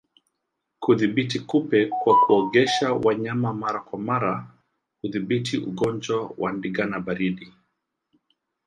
[0.79, 4.47] Kudhibiti kupe kwa kuogesha wanyama mara kwa mara
[5.01, 7.53] hudhibiti ugonjwa wa ndigana baridi